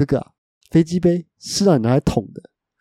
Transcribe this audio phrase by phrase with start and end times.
[0.00, 0.28] 哥哥啊，
[0.70, 2.40] 飞机杯是让你拿来捅的，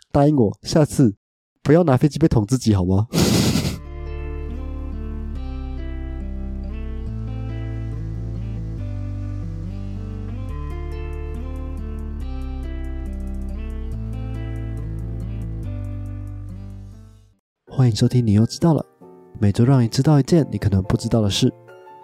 [0.10, 1.18] 答应我，下次
[1.62, 3.10] 不要拿飞机杯捅自己好吗？
[17.68, 18.86] 欢迎收听，你又知道了。
[19.42, 21.54] 每周让你知道一件你可能不知道的事。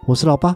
[0.05, 0.53] 我是老八。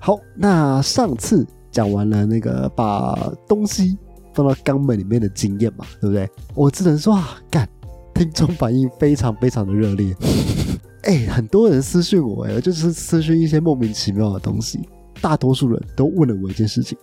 [0.00, 3.98] 好，那上次讲完了那个把东西
[4.32, 6.30] 放到肛门里面的经验嘛，对不对？
[6.54, 7.68] 我只能说啊，干，
[8.14, 10.14] 听众反应非常非常的热烈。
[11.02, 14.78] 哎，很多人私讯我，哎，就是私讯一些莫名其妙的东西。
[15.20, 16.96] 大多数人都问了我一件事情，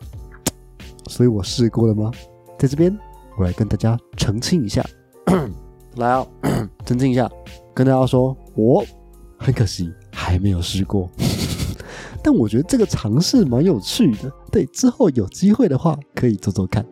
[1.07, 2.11] 所以我试过了吗？
[2.57, 2.97] 在这边，
[3.38, 4.85] 我来跟大家澄清一下。
[5.95, 6.25] 来啊，
[6.85, 7.29] 澄清一下，
[7.73, 8.83] 跟大家说，我
[9.38, 11.09] 很可惜还没有试过，
[12.23, 14.31] 但我觉得这个尝试蛮有趣的。
[14.51, 16.85] 对，之后有机会的话可以做做看。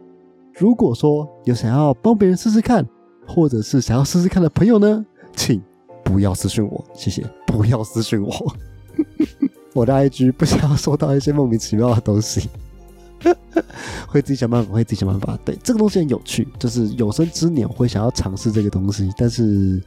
[0.58, 2.88] 如果说有想要帮别人试试看，
[3.27, 5.62] 或者是想要试试看的朋友呢，请
[6.04, 8.55] 不要私信我，谢谢，不要私信我。
[9.74, 12.49] 我的 IG 不想要收到一些莫名其妙的东西。
[14.07, 15.37] 会自己想办法，会自己想办法。
[15.43, 19.82] 对，这个东西很有趣，就是有生之年会想要尝试这个东西，但是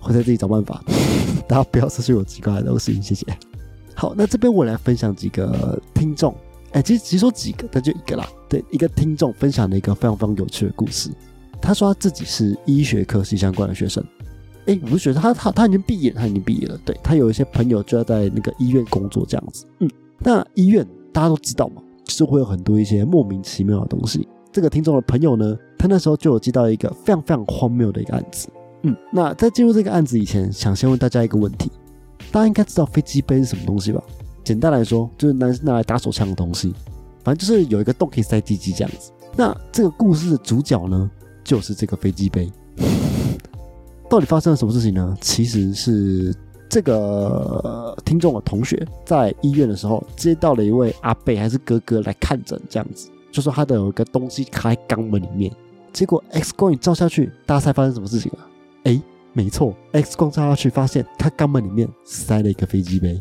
[0.00, 0.82] 会在自己找办法。
[1.48, 3.24] 大家不要私信我奇怪的东西，谢谢。
[3.96, 6.32] 好，那这边我来分享几个听众，
[6.72, 8.28] 哎，其实其实说几个，但就一个啦。
[8.48, 11.10] 对，一个听众分享了一个非常非常有趣的故事。
[11.60, 14.04] 他说他自己是医学科系相关的学生，
[14.66, 16.78] 哎，不是学生，他他他已经毕业，他已经毕业了。
[16.84, 19.64] 对他有一些朋友就要在那个医院工作这样子。
[19.80, 21.82] 嗯，那医院大家都知道嘛。
[22.04, 24.28] 就是会有很多一些莫名其妙的东西。
[24.52, 28.48] 这个听众的朋友呢，他那时候就有接到一个非常非常荒谬的一个案子。
[28.84, 31.68] 嗯，那在进入这个案子以前，想先问大家一个问题：
[32.30, 34.02] 大家应该知道飞机杯是什么东西吧？
[34.44, 36.74] 简单来说，就是拿拿来打手枪的东西。
[37.24, 39.10] 反正就是有一个洞可以塞鸡鸡这样子。
[39.36, 41.10] 那这个故事的主角呢，
[41.42, 42.50] 就是这个飞机杯。
[44.08, 45.16] 到底发生了什么事情呢？
[45.20, 46.34] 其实是。
[46.68, 55.50] 这个听众的同学在医院的时候接到了一位阿贝还是哥哥来看诊，这样子就说他的有一个东西卡在肛门里面，
[55.92, 58.46] 结果 X 光一照下去，大家猜发生什么事情了？
[58.82, 59.00] 哎，
[59.36, 63.20] 没错，X 光照下去发现他肛门里面塞了一个飞机杯，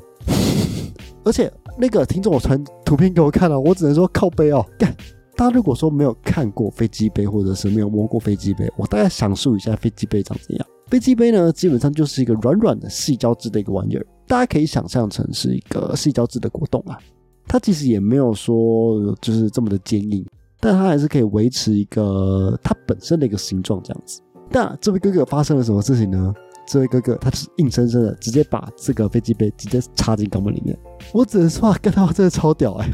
[1.26, 4.96] 而且那个听众我传图片给我看了，我只能说靠背哦，干！
[5.36, 10.66] 大家如果说没有看过飞机杯或者是没有摸过飞机杯，我大概详述一下飞机杯长怎样。
[10.88, 16.98] 飞机杯呢，基本上就是一个软软的细胶质的一个玩意儿，大家可以想象成是一个细胶质的果冻啊。
[17.46, 20.26] 它其实也没有说就是这么的坚硬，
[20.62, 24.22] 但它还是可以维持一个它本身的一个形状这样子。
[24.50, 26.34] 那这位哥哥发生了什么事情呢？
[26.68, 30.78] 这位哥哥他是硬生生的直接把这个飞机杯直接插进肛门里面。
[31.14, 32.90] 我只能说，跟他真的超屌哎！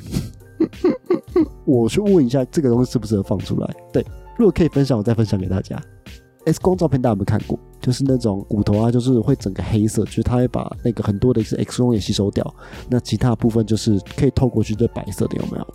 [1.65, 3.75] 我去问一下这个东西适不适合放出来？
[3.93, 4.05] 对，
[4.37, 5.81] 如果可以分享，我再分享给大家。
[6.45, 7.57] X 光照片大家有没有看过？
[7.79, 12.53] 就是那种骨头啊，就是会整个黑色，就是它会把那个很多的一些 X 光也吸收掉，
[12.89, 15.67] 那其他部分就是可以透过去，这白色的有没有？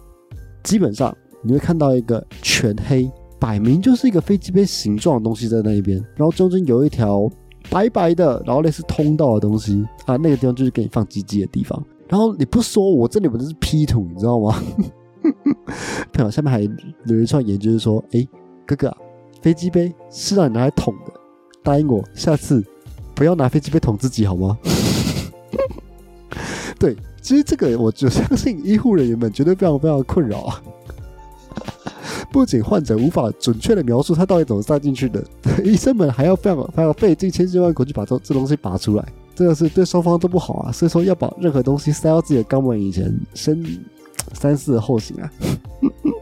[0.63, 7.31] 基本上你会看到一个全黑，摆明就是一个飞机杯形状的东西在那一边，然后中间有一条
[7.71, 11.83] 白白的，然后类似通道的东西啊，那个地方就是给你放鸡鸡的地方。
[12.09, 14.63] 然后你不说，我这里不是 P 图，你知道吗？
[16.13, 18.27] 朋友，下面还有一串言，就是说，哎，
[18.65, 18.97] 哥哥，
[19.43, 21.13] 飞机杯是让你拿来捅的。
[21.65, 22.65] 答应我，下次
[23.13, 24.57] 不要拿飞机杯捅自己好吗？
[26.79, 30.63] 对，其实这个我就相信医护人员们绝对非常非常困扰啊！
[32.37, 35.25] 不仅患者无法准确的描述他到底怎么塞进去的，
[35.65, 40.71] 医生们还要非常非常费尽千辛万苦去把这这东西拔出来，真的是对双方都不好啊！
[40.71, 43.59] 所以说要把任何东西塞到自己的肛门以前，先
[44.35, 45.33] 三思后行啊！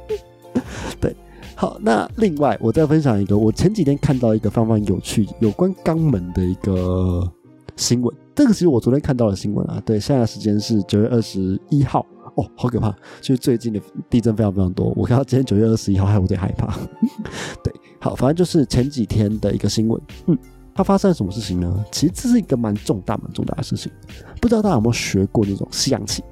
[1.01, 1.17] 对。
[1.57, 7.29] 好，那另外我再分享一个，我前几天看到一个非常有趣有关肛门的一个
[7.75, 8.15] 新闻。
[8.37, 12.91] 这个其实我昨天看到的新闻啊，对，现在时间是九月二十一号，哦，好可怕！
[13.21, 13.81] 就是最近的
[14.11, 16.77] 地震非常非常多，我看到今天九月二十一号还有点害怕。
[17.63, 20.01] 对，好，反正就是前几天的一个新闻。
[20.27, 20.37] 嗯，
[20.75, 21.85] 它发生了什么事情呢？
[21.93, 23.91] 其实这是一个蛮重大蛮重大的事情，
[24.41, 26.23] 不知道大家有没有学过那种西洋棋？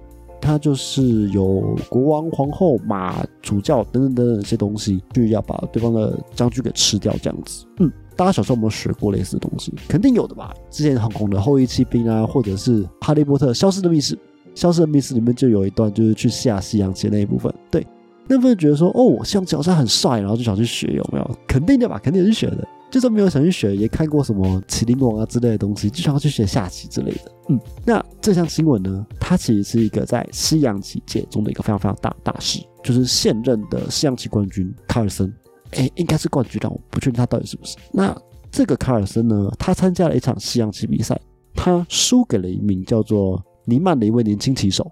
[0.40, 7.64] 它就是有国王、皇后、马、主教等等等等一些东西，就要把对方的将军给吃掉，这样子。
[7.78, 9.72] 嗯，大家小时候有没有学过类似的东西？
[9.86, 10.52] 肯定有的吧。
[10.68, 14.16] 之前很红的《后裔骑兵》啊，或者是《哈利波特》《消失的密室》，
[14.54, 17.52] 《消失的密室》里面就有一段就是去下西洋棋那一部分。
[17.70, 17.86] 对，
[18.28, 21.38] 那部分觉得说，哦，西洋棋好像很帅，然后就想去学，有没有？
[21.46, 22.66] 肯定的吧，肯定是学的。
[22.90, 27.32] 就算没有想去学，也看过什么麒麟王啊之类的东西，就想要去学下棋之类的。
[27.48, 35.32] 嗯，那这项新闻呢，它其实是一个在西洋棋界中的一个非常非常大的大事，就是现任的西洋棋冠军卡尔森，
[35.70, 37.78] 哎，应该是冠军，但我不确定他到底是不是。
[37.92, 38.14] 那
[38.50, 41.18] 这个卡尔森呢，他参加了一场西洋棋比赛，
[41.54, 44.90] 他输给了一名叫做尼曼的一位年轻棋手。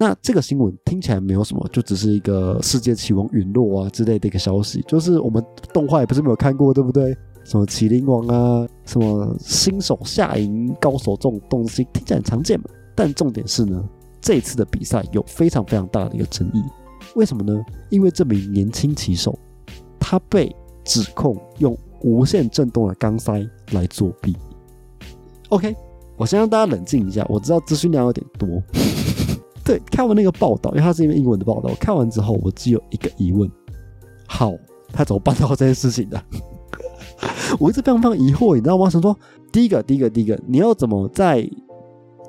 [0.00, 7.16] 那这个新闻听起来没有什么，就只是一个世界棋王陨落啊之类的一个消息，就是我们动画也不是没有看过，对不对？
[7.44, 12.66] 什么麒麟王啊，什么新手下赢高手这种东西听起来很常见嘛。
[12.94, 13.82] 但重点是呢，
[14.20, 16.62] 这次的比赛有非常非常大的一个争议，
[17.16, 17.60] 为什么呢？
[17.90, 19.36] 因为这名年轻棋手
[19.98, 20.54] 他被
[20.84, 24.36] 指控用无限震动的钢塞来作弊。
[25.48, 25.74] OK，
[26.18, 28.48] 我先让大家冷静一下，我知道资讯量有点多。
[29.64, 33.50] 对，看完那个报道，因为它是一篇英文的报道，我看完之后我只有一个疑问：
[34.26, 34.52] 好，
[34.92, 36.22] 他怎么办到这件事情的？
[37.58, 38.90] 我一直非常非常疑惑，你知道吗？
[38.90, 39.16] 想说，
[39.52, 41.48] 第一个，第一个，第一个，你要怎么在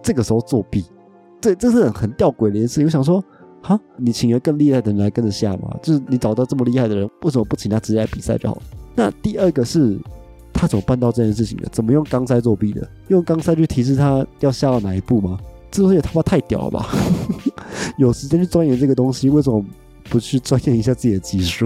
[0.03, 0.85] 这个时候作弊？
[1.41, 2.83] 这这是很很吊诡的一件事。
[2.83, 3.23] 我想说，
[3.61, 5.73] 哈，你请一个更厉害的人来跟着下嘛？
[5.81, 8.61] 就是你找到这么厉害的人，为什么不请他直接来比赛就好？
[8.95, 9.97] 那第二个是，
[10.59, 11.69] 他怎么办到这件事情的？
[11.71, 12.85] 怎么用钢塞作弊的？
[13.07, 15.39] 用钢塞去提示他要下到哪一步吗？
[15.71, 16.89] 这东西也他妈太屌了吧！
[17.97, 19.63] 有时间去钻研这个东西，为什么
[20.09, 21.65] 不去钻研一下自己的技术？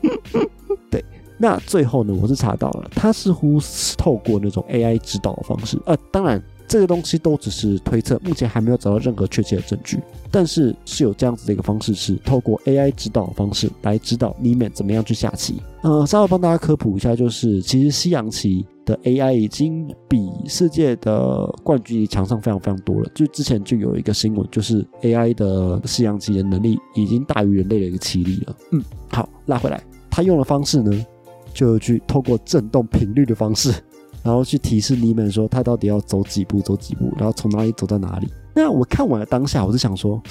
[0.90, 1.02] 对，
[1.38, 6.42] 那最后呢，我是查到了，他似乎是透过那种 AI 指导的方式，呃，当然。
[6.72, 10.00] 这些东西都只是推测，目前还没有找到任何确切的证据。
[10.30, 15.60] 但是是有这样子的一个方式，是透过 AI 指导的方式来指导你们怎么样去下棋。
[15.82, 23.10] 呃，稍微帮大家科普一下，就是其实西洋棋的 AI 已经比世界的冠军强上非常非常多了。
[23.14, 28.56] 就之前就有一个新闻，就是 AI 的西洋棋的能力已经大于人类的一个棋力了。
[28.70, 29.78] 嗯，好，拉回来，
[30.10, 31.06] 他用的方式呢，
[31.52, 33.74] 就去透过震动频率的方式。
[34.22, 38.28] 然后去提示你们说他到底要走几步，走几步，然后从哪里走到哪里。
[38.54, 40.22] 那我看完了当下，我就想说，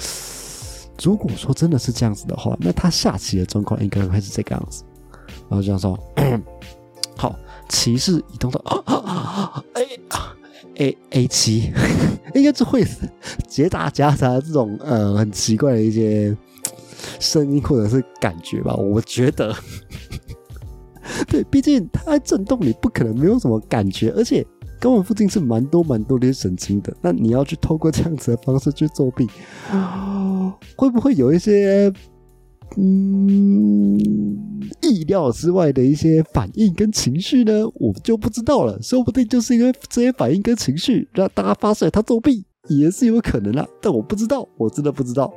[1.02, 4.84] 如果说真的是这样子的话，那他下棋的状况应该会是这个样子。
[5.48, 5.98] 然后这样说，
[7.16, 7.34] 好，
[7.68, 8.60] 骑士移动到
[9.74, 9.86] A
[10.76, 11.72] A A 七，
[12.34, 12.86] 应该是会
[13.46, 16.34] 捷打夹杂这种呃很奇怪的一些
[17.20, 19.54] 声音或者是感觉吧，我觉得。
[21.28, 24.44] 对，毕竟它在震动，你不可能没有什么感觉，而且
[24.80, 26.92] 肛门附近是蛮多蛮多的神经的。
[27.00, 29.26] 那你要去透过这样子的方式去作弊，
[30.76, 31.92] 会不会有一些
[32.76, 33.98] 嗯
[34.80, 37.66] 意料之外的一些反应跟情绪呢？
[37.74, 45.32] 我就不知道了，说不定就是因为这些反应跟情绪让大家发现他作弊也是有可能啊，但我不知道，我真的不知道。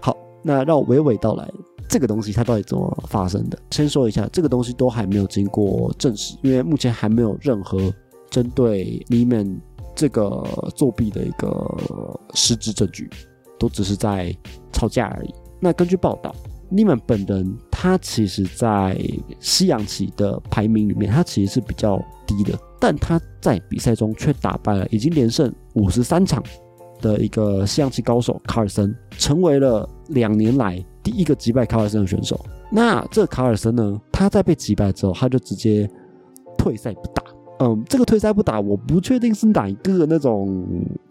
[0.00, 1.50] 好，那让我娓娓道来。
[1.88, 3.58] 这个东西它到底怎么发生的？
[3.70, 7.92] 先说一下，这个东西都还没有经过证实，因为目前还没有任何
[8.30, 9.60] 针对你们
[9.94, 10.44] 这个
[10.74, 13.08] 作弊的一个实质证据，
[13.58, 14.34] 都只是在
[14.72, 15.34] 吵架而已。
[15.60, 16.34] 那根据报道，
[16.68, 18.98] 你们本人他其实在
[19.38, 21.96] 西洋棋的排名里面，他其实是比较
[22.26, 26.42] 低的，但他在比赛中却打败了已经连胜五十三场
[27.00, 30.84] 的一个西洋棋高手卡尔森，成为了两年来。
[31.02, 34.00] 第一个击败卡尔森的选手，那这卡尔森呢？
[34.10, 35.86] 他在被击败之后，他就直接
[36.56, 37.22] 退赛不打。
[37.58, 40.66] 嗯，这个退赛不打，我不确定是哪一个那种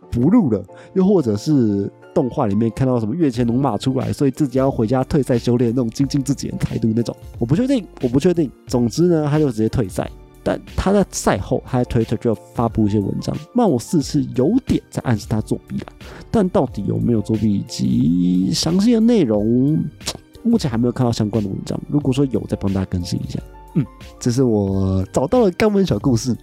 [0.09, 0.63] 不入了，
[0.95, 8.51] 又或者是动画里面看到什么月前龙马出来，所以自己要回家退赛修炼那种精进自己的态度那种，我不确定，我不确定。
[8.65, 10.09] 总之呢，他就直接退赛。
[10.43, 15.85] 但他在赛后，他在推特就发布一些文章，貌似是有点在暗示他作弊了。
[16.29, 19.83] 但到底有没有作弊以及详细的内容，
[20.43, 21.79] 目前还没有看到相关的文章。
[21.87, 23.39] 如果说有，再帮大家更新一下。
[23.75, 23.85] 嗯，
[24.19, 26.35] 这是我找到了肛门小故事，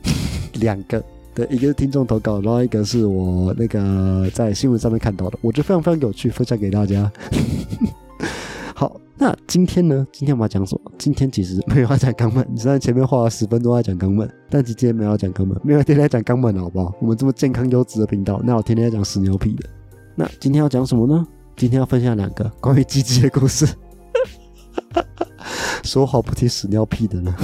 [0.54, 1.04] 两个，
[1.34, 7.12] 对，一个是听众投稿，然后一个是我那个在新闻上面看到的，我觉得非常非常有趣，分享给大家。
[9.22, 10.06] 那今天呢？
[10.10, 10.92] 今天我们要讲什么？
[10.96, 16.90] 今天其实没有要讲肛门，你知道前面花了十分钟在讲肛门，但今天没有要讲肛门，没有天天讲肛门好不好？
[17.02, 19.68] 我们这么健康优质的频道，那我天天在讲屎尿屁的。
[20.16, 21.26] 那今天要讲什么呢？
[21.54, 23.68] 今天要分享两个关于鸡鸡的故事。
[25.84, 27.34] 说好不提屎尿屁的呢？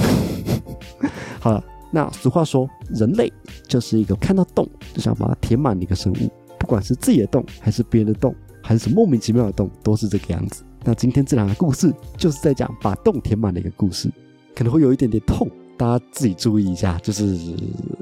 [1.39, 3.31] 好了，那俗话说，人类
[3.67, 10.63] 就是一个看到洞就想把它填满的一个生物，不管是自己的洞，还是别人的洞，还是莫名其妙的洞，都是这个样子。
[10.87, 14.09] 那今天这两个故事就是在讲把洞填满的一个故事，
[14.55, 17.37] 可能会有一点点痛，大家自己注意一下，就是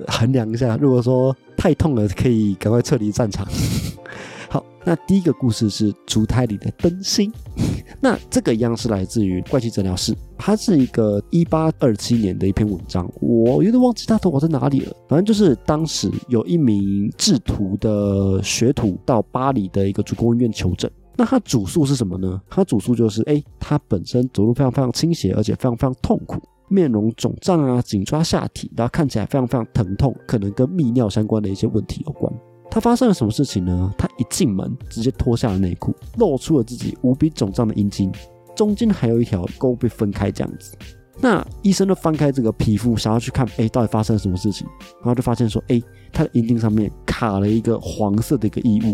[0.07, 0.77] 衡量一下。
[0.77, 3.43] 如果说太痛了，可以赶快撤离战场。
[4.47, 7.33] 好，那第一个故事是烛台里的灯芯，
[7.99, 14.95] 那这个一样是来自于怪奇诊疗室，它是一个一八二七年的一篇文章，我有点忘记它投稿在哪里了。
[15.09, 22.41] 反正就是当时有一名制图的学徒到巴黎的一个主公医院求诊，那他主诉是什么呢？
[22.49, 32.31] 他主诉就是，哎，他本身走路非常非常倾斜，而且非常非常痛苦，面容肿胀啊，紧抓下体，然后看起来非常非常疼痛，可能跟泌尿相关的一些问题有关。
[32.69, 33.93] 他发生了什么事情呢？
[33.97, 38.11] 他一进门，直接脱下了内裤，露出了自己无比肿胀的阴茎，
[38.53, 40.75] 中间还有一条沟被分开，这样子。
[41.21, 44.67] 那医生就翻开这个皮肤，想要去看，哎，到底发生了什么事情？
[44.97, 45.81] 然后就发现说，哎，
[46.11, 48.93] 他的阴茎上面卡了一个黄色的一个异物。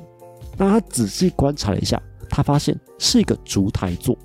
[0.58, 2.00] 那他仔细观察了一下，
[2.32, 4.18] 他发现是一个烛台座。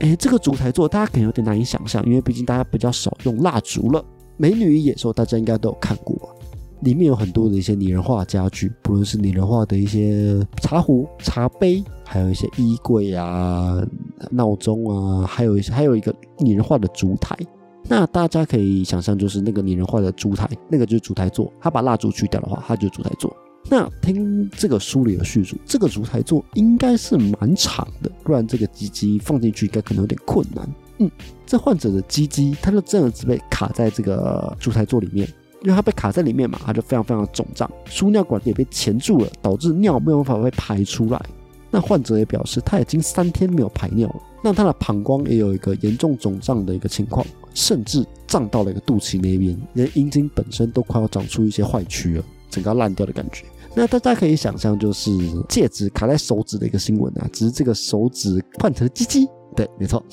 [0.00, 4.04] 哎，这个烛台座大家可能有点难以想象，因为毕竟大家比较少用蜡烛了。
[4.36, 6.28] 美女与野兽大家应该都有看过吧？
[6.80, 13.80] 里面有很多的一些拟人化家具，不论是拟人化的一些茶壶、茶杯，还有一些衣柜啊、
[14.30, 17.34] 闹钟啊，还有一些还有一个拟人化的烛台。
[17.88, 21.50] 那大家可以想象，就是那个拟人化的烛台，那个就是烛台座。
[21.60, 23.34] 他把蜡烛去掉的话，它就是烛台座。
[23.70, 30.68] 那听这个书里的叙述，这个烛台座应该是蛮长的，不然这个鸡鸡放进去应该可能有点困难。
[30.98, 31.10] 嗯，
[31.46, 35.28] 这患者的鸡鸡，它就这样子被卡在这个烛台座里面。
[35.62, 41.18] 因为它被卡在里面嘛，它就非常非常的肿胀，输尿管也被钳住了，导致尿没有办法被排出来。
[41.70, 44.16] 那患者也表示，他已经三天没有排尿了。
[44.42, 53.44] 那他的膀胱也有一个严重肿胀的一个情况，甚至胀到了一个肚脐那边，连阴茎本身都快要长出一些坏疽了，整个烂掉的感觉。
[53.74, 55.10] 那大家可以想象，就是
[55.48, 59.26] 戒指卡在手指的一个新闻啊，只是这个手指换成了鸡鸡。
[59.56, 60.04] 对，没错。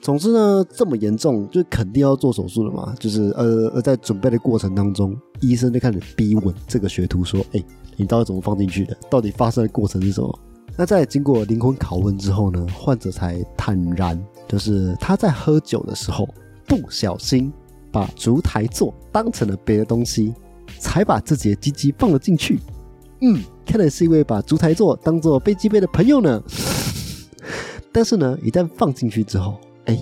[0.00, 2.94] 总之呢，这么严重，就肯定要做手术了嘛。
[2.98, 7.64] 就是呃呃，在准备的过程当中，医生就开始逼问这个学徒说：“哎，
[7.96, 8.96] 你到底怎么放进去的？
[9.10, 10.38] 到底发生的过程是什么？”
[10.78, 16.28] 那在经过灵魂拷问之后呢，患者才坦然，就是他在喝酒的时候
[16.66, 17.52] 不小心
[17.90, 20.34] 把烛台座当成了别的东西，
[20.86, 22.60] 才把自己的鸡鸡放了进去。
[23.20, 26.40] 嗯，看来是一位把烛台座当做飞机杯的朋友呢。
[27.92, 30.00] 但是呢，一旦放进去之后，哎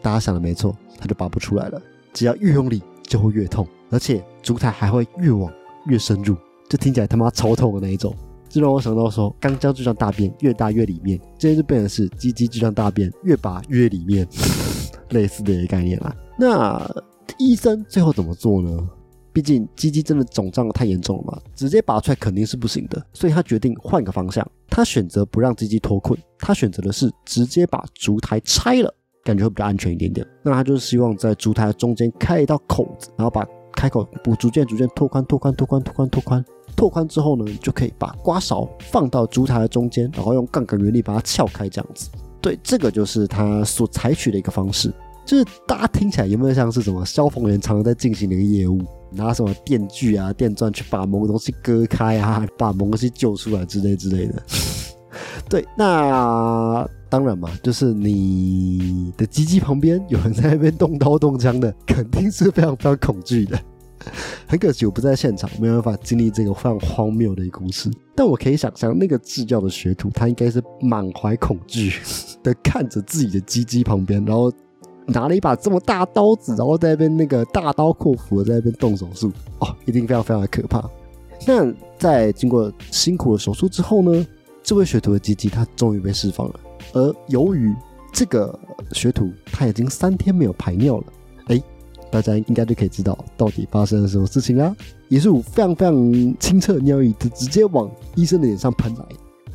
[0.00, 1.82] 大家想的没错，他就拔不出来了。
[2.12, 5.52] 只要越用力，就会越痛，而且烛台还会越往
[5.86, 6.36] 越深入，
[6.68, 8.14] 就听起来他妈超痛的那一种。
[8.48, 14.26] 这让我想到说，肛交就像大便，越大越里面，这就变成是鸡鸡就像大便，越拔越里面，
[15.10, 16.14] 类似的一个概念啦。
[16.38, 16.84] 那
[17.38, 18.76] 医生最后怎么做呢？
[19.32, 24.46] 毕竟鸡鸡真的肿胀的太严重了嘛，直接拔出来肯定是不行的，所以他决定换个方向。
[24.68, 28.94] 他选择不让鸡鸡脱困，他选择的是直接把烛台拆了。
[29.22, 30.26] 感觉会比较安全一点点。
[30.42, 36.44] 那他就是希望在烛台中间开一道口子，然后把开口不逐渐逐渐拓宽、拓宽、拓宽、拓宽、拓宽。
[36.74, 42.08] 拓宽之后呢，就可以把刮勺放到烛台的中间，然后用杠杆原理把它撬开，这样子。
[42.40, 44.90] 对，这个就是他所采取的一个方式。
[45.30, 48.80] 就是大家听起来有没有像是什么消防员常常在进行的一个业务，
[49.12, 54.42] 拿什么电锯啊、电钻去把某个东西割开啊，把某个东西救出来之类之类的。
[55.48, 56.84] 对，那。
[57.08, 63.58] 当然嘛，就是你的机器旁边有人在那边动刀动枪的，肯定是非常非常恐惧的。
[64.46, 67.90] 很可惜我不在现场，没有办法经历这个非常荒谬的一个故事。
[68.14, 71.92] 但我可以想象，那个制教的学徒他应该是满怀恐惧
[72.44, 74.52] 的看着自己的机机旁边，然后
[75.06, 80.88] 拿了一把这么大刀子，然后在那边那个大刀阔斧的在那边动手术，哦，一定非常非常的可怕。
[81.46, 84.26] 那在经过辛苦的手术之后呢，
[84.62, 86.60] 这位学徒的机机他终于被释放了。
[86.92, 87.74] 而由于
[88.12, 88.58] 这个
[88.92, 91.04] 学徒他已经三天没有排尿了，
[91.46, 91.62] 哎，
[92.10, 94.74] 大家应该就可以知道到底发生了什么事情啦。
[95.08, 99.04] 野鼠非常非常清澈的尿液，就直接往医生的脸上喷来。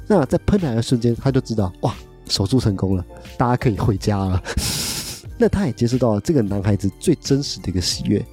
[0.08, 1.94] 那在喷来的瞬间，他就知道哇，
[2.28, 3.06] 手术成功了，
[3.38, 4.42] 大家可以回家了。
[5.38, 8.25] 那他也接受到了这个男孩子最真实的一个喜悦，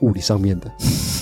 [0.00, 0.70] 物理上面的。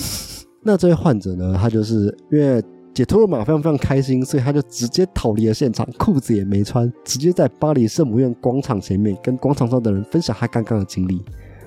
[0.61, 2.63] 那这位患者呢，他就是因为。
[2.93, 11.23] 解脱了嘛，非常非常开心，所以他就直接逃离了现场，裤子也没穿，直接在巴黎圣母院广场前面跟广场上的人分享他刚刚的经历。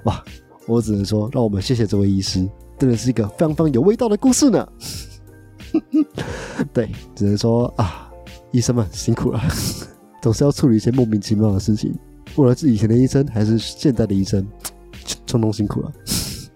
[0.07, 0.21] 哇，
[0.67, 2.45] 我只能说，让我们谢谢这位医师，
[2.77, 4.69] 真的是一个非常非常有味道的故事呢。
[6.75, 8.11] 对，只能说啊，
[8.51, 9.41] 医生们辛苦了，
[10.21, 11.95] 总是要处理一些莫名其妙的事情，
[12.35, 14.47] 不论是以前的医生还是现在的医生，
[15.27, 15.93] 匆匆辛苦了。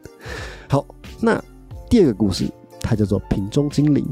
[0.68, 0.86] 好，
[1.20, 1.42] 那
[1.88, 2.48] 第二个故事，
[2.80, 4.04] 它叫做瓶中精灵。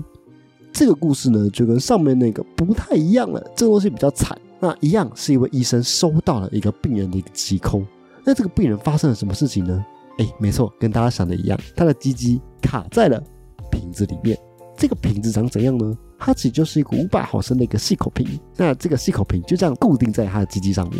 [0.72, 3.40] 这个故事呢，就跟上面那个不太一样了。
[3.54, 4.36] 这个东西比较惨。
[4.58, 7.84] 那一样是一位医生收到了一个病人的一个疾空。
[8.24, 9.84] 那这个病人发生了什么事情呢？
[10.18, 13.22] 哎，没错，跟大家想的一样，他的鸡鸡卡在了
[13.70, 14.38] 瓶子里面。
[14.76, 15.96] 这个瓶子长怎样呢？
[16.18, 20.98] 它其实就是一个五百毫升的一个细口瓶，那这个细口瓶就这样固定在它的鸡鸡上面。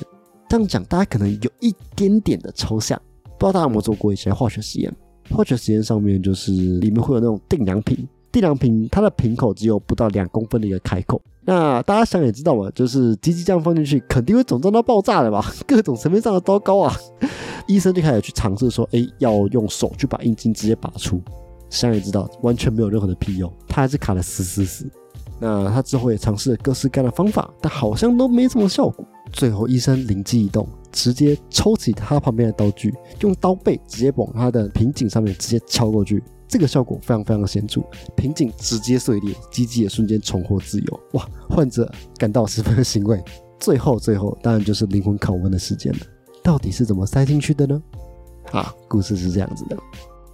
[0.53, 3.01] 这样讲，大家可能有一点点的抽象，
[3.39, 4.95] 不知道大家有没有做过一些化学实验？
[5.31, 11.19] 化学实验上面就是里面会有那种定量瓶，定量瓶它的瓶口只有不到两公分的一个开口。
[11.47, 15.43] 那大家想也知道嘛，就是机机这样放进去，肯定会肿胀到爆炸的吧？
[15.67, 16.95] 各种层面上的糟糕啊！
[17.67, 21.19] 医生就开始去尝试说，哎，要用手去把阴茎直接拔出。
[21.71, 24.87] 想也知道，完全没有任何的屁用，它还是卡的死死死。
[25.41, 29.03] 那他之后也尝试了各式各样的方法，但好像都没什么效果。
[29.33, 36.23] 最后，医生灵机一动，直接抽起他旁边的刀具，用刀背直接往他的瓶颈上面直接敲过去。
[36.47, 37.81] 这个效果非常非常的显著，
[38.15, 41.01] 瓶颈直接碎裂，机机也瞬间重获自由。
[41.15, 43.19] 哇，患者感到十分的欣慰。
[43.59, 46.01] 最后，最后当然就是灵魂拷问的时间了，
[46.43, 47.83] 到底是怎么塞进去的呢？
[48.51, 49.77] 啊，故事是这样子的：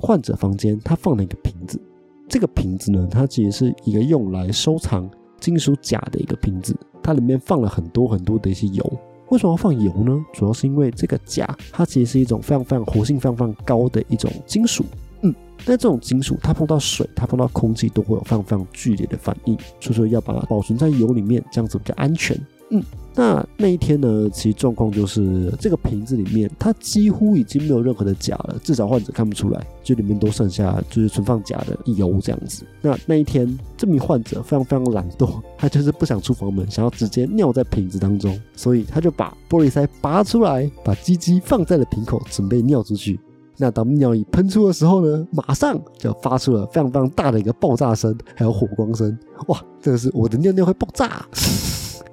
[0.01, 1.81] 患者房间他放了一个瓶子，
[2.29, 6.77] 这个瓶子呢，它其实是一个用来收藏金属钾的一个瓶子。
[7.09, 8.85] 它里面放了很多很多的一些油，
[9.31, 10.23] 为什么要放油呢？
[10.35, 14.85] 主要是因为这个钾，它其实是一种非常非常活性非常非常高的一种金属。
[15.23, 15.35] 嗯，
[15.65, 22.39] 但这种金属它碰到水，它碰到空气都会有非常非常剧烈的反应，所以说要把它保存在油里面，这样子比较安全。
[22.73, 22.83] 嗯。
[23.19, 32.65] 那那一天呢，其实状况就是这个瓶子里面，它几乎已经没有任何的假了，至少患者看不出来，就里面都剩下就是存放假的油这样子。
[32.81, 43.19] 那那一天，这名患者非常非常懒惰，他就是不想出房门，想要直接尿在瓶子当中，所以他就把玻璃塞拔出来，把鸡鸡放在了瓶口，准备尿出去。
[43.57, 49.19] 那当尿液喷出的时候呢，马上就发出了非常非常大的一个爆炸声，还有火光声。
[49.49, 51.27] 哇，真的是我的尿尿会爆炸！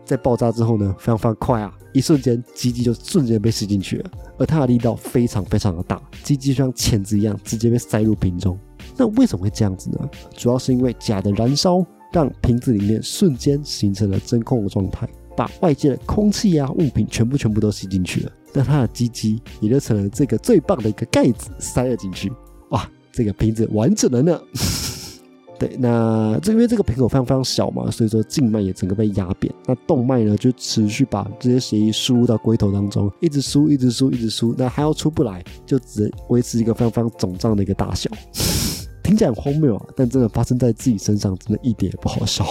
[0.06, 1.74] 在爆炸之后呢，非常非常快啊！
[1.94, 8.58] 一瞬间，机机就瞬间被吸进去了，而它的力道非常非常的大，机机就像钳子一样，直接被塞入瓶中。
[8.96, 10.10] 那为什么会这样子呢？
[10.36, 18.32] 主要是因为钾的燃烧，让瓶子里面瞬间形成了真空的状态，把外界的空气啊、物品全部全部都吸进去了。
[18.54, 22.32] 那它的机机也就成了这个最棒的一个盖子，塞了进去。
[22.70, 24.40] 哇，这个瓶子完整了呢！
[25.58, 29.54] 对，那这因为这个瓶口非常非常小嘛，所以说静脉也整个被压扁。
[29.66, 34.54] 那动脉呢，就持续把这些血液输入到龟头当中，一直输，一直输，一直输。
[34.58, 38.10] 那还要出不来，就只维持一个非常非常肿胀的一个大小。
[39.02, 42.46] 听起来荒谬啊，但真的发生在自己身上，真的一点也不好笑。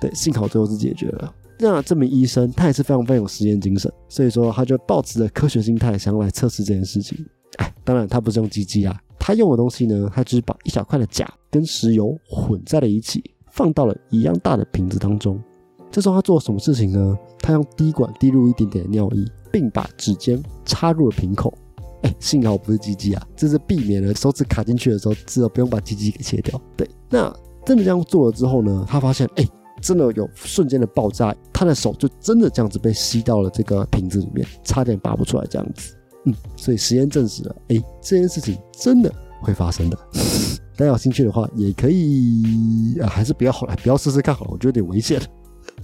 [0.00, 1.34] 对，幸好最后是解决了。
[1.58, 7.16] 那这名医生他也是非常非常有实验精神，所以说他就抱持着科学心态，想要来测试这件事情。
[7.58, 8.98] 哎，当然他不是用机器啊。
[9.24, 15.40] 他用的东西呢，他只是把一小块的钾跟石油混在了一起，放到了一样大的瓶子当中。
[15.92, 17.16] 这时候他做了什么事情呢？
[17.38, 21.54] 他用滴管滴入一点点的尿液，并把指尖插入了瓶口。
[22.02, 26.60] 哎，幸好不是鸡鸡啊，这是避免了手指卡进去的时候，至少不用把鸡鸡给切掉。
[26.76, 27.32] 对，那
[27.64, 29.46] 真的这样做了之后呢，他发现，哎，
[29.80, 35.94] 真的有瞬间的爆炸，他的手就真的这样子被吸到了这个瓶子里面，差点拔不出来这样子。
[36.24, 39.98] 嗯，所以实验证实了，哎，这件事情真的会发生的。
[40.76, 45.20] 大家有兴趣的话，也可以啊，还是不要好了，不要试试看好了，我觉得有点危险。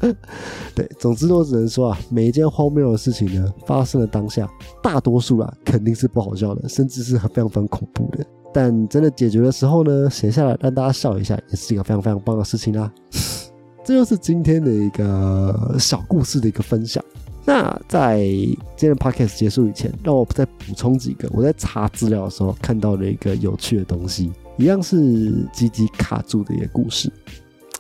[0.75, 4.49] 对，总之我只能说啊，每一件荒谬的事情呢，发生的当下，
[4.83, 8.25] 大多数啊肯定是不好笑的，甚至是非常非常恐怖的。
[8.55, 12.91] 但真的解决的时候呢，写下来让大家笑一下，也是一个非常非常棒的事情啦。
[13.85, 17.03] 这就是今天的一个小故事的一个分享。
[17.49, 27.11] 那在今天的 podcast 结束以前，让我再补充几个我在查资料的时候看到的一个有趣的东西，一样是积极卡住的一个故事。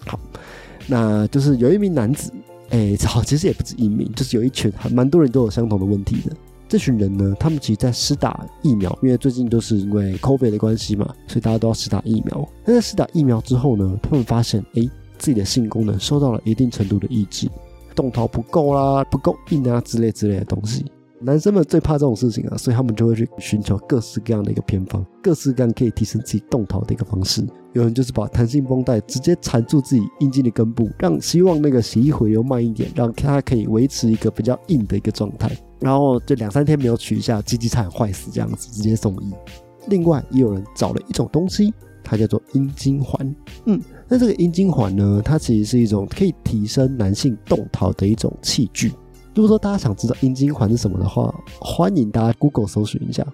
[0.07, 0.19] 好，
[0.87, 2.33] 那就是有一名男子，
[2.71, 6.35] 哎， 好，其实也不止一名，就是有一群还蛮多人都有相同的问题的。
[6.67, 12.49] 这群人呢，他们其实在施打疫苗，因为最近都是因为 COVID 的关系嘛，所以大家都要施打疫苗。
[12.65, 17.47] 那在施打疫苗之后呢，他们发现，哎，自己的性功能受到了一定程度的抑制。
[17.99, 20.87] 动头不够啦，不够硬啊之类之类的东西，
[21.21, 27.45] 男生们最怕这种事情啊，所以他们就会去寻求各式各样的一个偏方，各式各样可以提升自己动头的一个方式。
[27.73, 35.51] 有人就是把弹性绷带直接缠住自己阴茎的根部，让希望那个血液回流慢一点，让它可以维持一个比较硬的一个状态。
[35.81, 39.35] 然后就两三天没有取一下，鸡鸡差点坏死这样子，直接送医。
[39.89, 43.35] 另外也有人找了一种东西，它叫做阴茎环，
[43.67, 43.81] 嗯。
[44.09, 45.21] 那这个阴茎环呢？
[45.23, 48.93] 它其实是一种可以提升男性动桃的一种器具。
[49.35, 53.25] 如果说大家想知道阴茎环是什么的话，欢迎大家 Google 搜寻一下。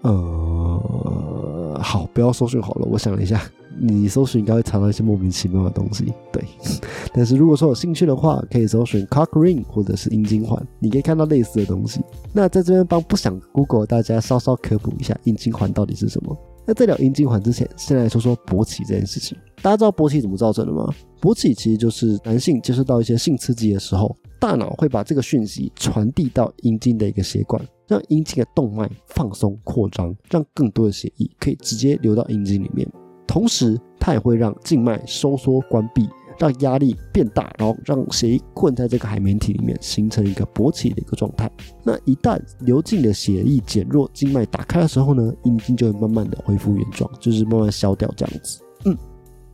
[0.00, 2.88] 呃，好，不要搜寻好了。
[2.90, 3.40] 我想了一下，
[3.78, 6.12] 你搜寻应该会查到一些莫名其妙的东西。
[6.32, 6.42] 对，
[7.14, 12.00] 但是如果说有兴趣的话，可以搜寻 Cock Ring 或者是阴茎环，你可以看到类似的东西。
[12.32, 16.36] 那在这边帮不想 Google 大家稍稍科普一下阴茎环到底是什么。
[16.64, 19.36] 那在聊阴茎环之前，先来说说勃起这件事情。
[19.60, 20.92] 大家知道勃起怎么造成的吗？
[21.20, 32.88] 勃起其实就是男性接受到一些性刺激的时候，大脑会把这个讯息传递到阴茎的一个血管，让阴茎的动脉放松扩张，让更多的血液可以直接流到阴茎里面。
[33.26, 36.08] 同时，它也会让静脉收缩关闭。
[36.38, 41.50] 让压力变大，然后让血液困在这个海绵体里面，形成一个勃起的一个状态。
[41.84, 48.60] 那一旦流进的血液减弱，静脉打开的时候呢，阴茎就会慢慢的恢复原状，就是慢慢消掉这样子。
[48.84, 48.96] 嗯，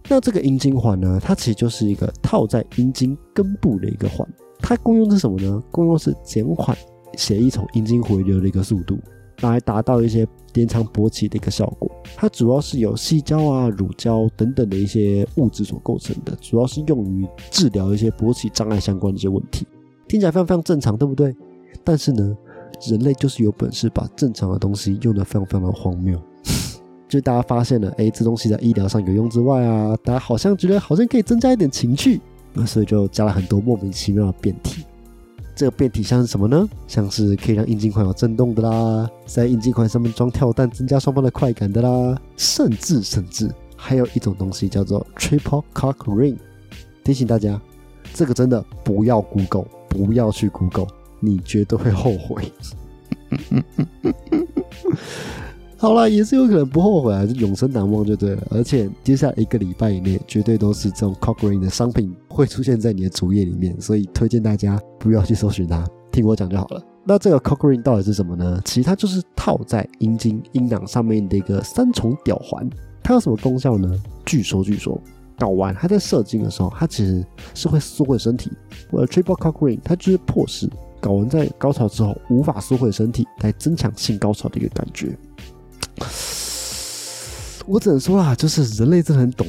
[0.09, 4.27] 那这个阴茎环呢，它其实就是一个套在阴茎根部的一个环，
[4.61, 5.63] 它功用是什么呢？
[5.71, 6.77] 功用是减缓
[7.17, 8.99] 血液从阴茎回流的一个速度。
[9.41, 19.67] 来达到一些延长勃起的一个效果，它主要是由细胶啊、乳胶等等的一些物质所构成的，主要是用于治疗一些勃起障碍相关的一些问题。
[20.09, 21.35] 听起来非常非常正常，对不对？
[21.85, 22.37] 但是呢，
[22.89, 26.21] 人类就是有本事把正常的东西用的非常非常的荒谬。
[27.09, 32.21] 就大家发现了，哎，这东西在医疗上有用之外啊，大家好像觉得好像可以增加一点情趣，
[32.53, 34.85] 那所以就加了很多莫名其妙的变体。
[35.59, 36.69] 这个变体像是什么呢？
[36.87, 46.37] 像是可以让阴茎环有震动的啦，在阴茎环上面装跳蛋，增加双方的快感的啦，甚至甚至还有一种东西叫做 Triple Cock Ring。
[47.03, 47.61] 提醒大家，
[48.15, 50.87] 这个真的不要 Google，不要去 Google，
[51.19, 52.53] 你绝对会后悔。
[55.81, 58.43] 好了，也是有可能不后悔啊，就永生难忘就对了。
[58.51, 66.83] 而且接下来一个礼拜以内，绝对都是这种 cock ring 的商品会出现在你的主页里面，所以推荐大家不要去搜寻它，听我讲就好了。
[67.05, 68.61] 那这个 cock ring 到底是什么呢？
[68.65, 72.69] 其实它就是套在阴茎阴囊上面的一个三重吊环。
[73.01, 73.89] 它有什么功效呢？
[74.27, 75.01] 据说据说，
[75.39, 78.51] 睾丸它在射精的时候，它其实是会缩回身体。
[78.91, 80.69] 我的 triple cock ring 它就是迫使
[81.01, 85.17] 睾丸在高潮之后无法缩回身体，来增强性高潮的一个感觉。
[87.67, 89.47] 我只能说啦，就是人类真的很懂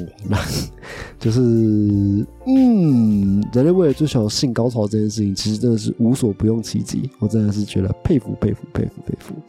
[1.17, 7.09] 就是嗯，人类为了追求性高潮这件事情，其实真的是无所不用其极。
[7.19, 9.35] 我真的是觉得佩服佩服佩服佩服。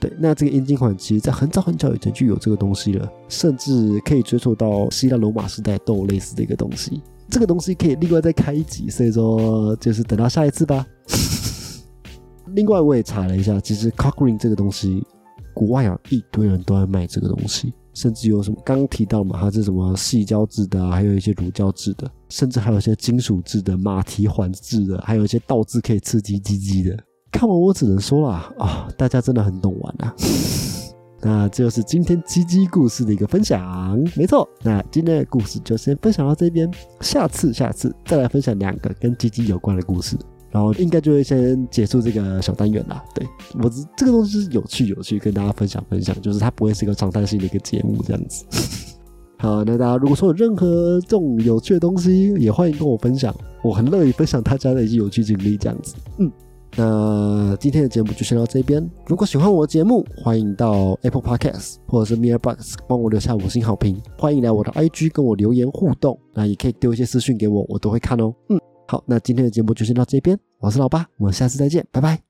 [0.00, 7.02] 对，那这个阴茎环其实，在很早很早以前就有这个东西了，甚至可以追溯到希腊罗马时代都有类似的一个东西。
[7.28, 10.86] 这个东西可以另外再开一集，所以说就是等到下一次吧。
[12.54, 15.04] 另外，我也查了一下，其实 cock ring 这个东西。
[15.58, 26.96] 国外啊，一堆人都在卖这个东西，甚至有什么刚提到嘛，它是什么细胶制的啊，还有一些乳胶制的，甚至还有一些金属制的、马蹄环制的，还有一些倒置可以刺激鸡鸡的。
[27.32, 30.14] 看完我只能说啦，啊，大家真的很懂玩啊。
[31.20, 34.48] 那这就是今天鸡鸡故事的一个分享，没错。
[34.62, 40.16] 那今天的故事就先分享到这边，下次下次再来分享两个跟鸡鸡有关的故事。
[40.50, 43.04] 然后应该就会先结束这个小单元啦。
[43.14, 43.26] 对
[43.62, 48.44] 我这个东西是有趣有趣，跟大家分享分享，就是它不会是一个常态性的一个节目这样子。
[49.40, 53.32] 好，那大家如果说有任何这种有趣的东西，也欢迎跟我分享，
[53.62, 55.94] 我很乐意分享大家的一些有趣经历这样子。
[56.18, 56.32] 嗯，
[56.76, 58.84] 那今天的节目就先到这边。
[59.06, 64.00] 如果喜欢我的节目，欢迎到 Apple Podcast 或者是 m i r Box 帮我留下五星好评。
[64.18, 68.34] 欢迎来我的 IG 跟我留言互动，那也可以丢一些私讯给我，我都会看哦。
[68.48, 68.58] 嗯。
[68.90, 72.28] 好，那今天的节目就先到这边，我是老八，我们下次再见，拜拜。